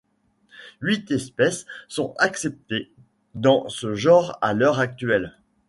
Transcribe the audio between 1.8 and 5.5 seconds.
sont acceptées dans ce genre à l'heure actuelle.